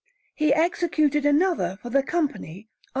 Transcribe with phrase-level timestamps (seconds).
[0.33, 2.79] He executed another for the Company of S.